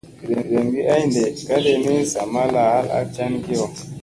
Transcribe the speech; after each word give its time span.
Veɗengi 0.29 0.79
ay 0.93 1.03
ɗeɗee 1.13 1.41
kaɗi 1.47 1.73
ni, 1.83 1.93
zamalla 2.11 2.61
hal 2.73 2.87
a 2.97 2.99
can 3.15 3.33
kiyo. 3.43 3.65